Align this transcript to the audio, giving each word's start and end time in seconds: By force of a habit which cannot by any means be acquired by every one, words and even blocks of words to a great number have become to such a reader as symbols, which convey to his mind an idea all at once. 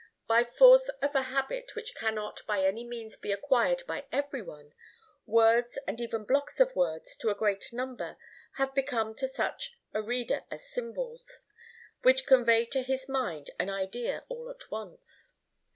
By 0.25 0.43
force 0.43 0.89
of 0.89 1.13
a 1.13 1.21
habit 1.21 1.75
which 1.75 1.93
cannot 1.93 2.41
by 2.47 2.65
any 2.65 2.83
means 2.83 3.15
be 3.15 3.31
acquired 3.31 3.83
by 3.85 4.05
every 4.11 4.41
one, 4.41 4.73
words 5.27 5.77
and 5.85 6.01
even 6.01 6.23
blocks 6.23 6.59
of 6.59 6.75
words 6.75 7.15
to 7.17 7.29
a 7.29 7.35
great 7.35 7.71
number 7.71 8.17
have 8.53 8.73
become 8.73 9.13
to 9.17 9.27
such 9.27 9.77
a 9.93 10.01
reader 10.01 10.43
as 10.49 10.71
symbols, 10.73 11.41
which 12.01 12.25
convey 12.25 12.65
to 12.65 12.81
his 12.81 13.07
mind 13.07 13.51
an 13.59 13.69
idea 13.69 14.25
all 14.27 14.49
at 14.49 14.71
once. 14.71 15.35